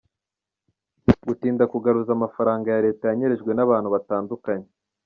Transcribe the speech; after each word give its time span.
Gutinda 1.27 1.63
kugaruza 1.73 2.11
amafaranga 2.17 2.67
ya 2.73 2.83
leta 2.85 3.03
yanyerejwe 3.09 3.51
n’abantu 3.53 3.87
batandukanye. 3.95 4.67